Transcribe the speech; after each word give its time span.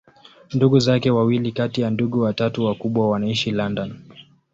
Ndugu 0.53 0.79
zake 0.79 1.11
wawili 1.11 1.51
kati 1.51 1.81
ya 1.81 1.89
ndugu 1.89 2.21
watatu 2.21 2.65
wakubwa 2.65 3.09
wanaishi 3.09 3.51
London. 3.51 3.97